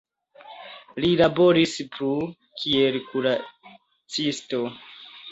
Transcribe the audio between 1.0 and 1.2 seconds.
Li